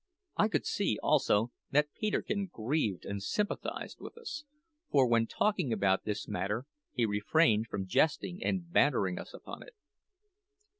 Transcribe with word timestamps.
I 0.35 0.47
could 0.47 0.65
see, 0.65 0.97
also, 1.03 1.51
that 1.69 1.93
Peterkin 1.93 2.47
grieved 2.47 3.05
and 3.05 3.21
sympathised 3.21 3.99
with 4.01 4.17
us; 4.17 4.45
for, 4.89 5.05
when 5.07 5.27
talking 5.27 5.71
about 5.71 6.05
this 6.05 6.27
matter, 6.27 6.65
he 6.91 7.05
refrained 7.05 7.67
from 7.67 7.85
jesting 7.85 8.43
and 8.43 8.67
bantering 8.73 9.19
us 9.19 9.31
upon 9.31 9.61
it. 9.61 9.75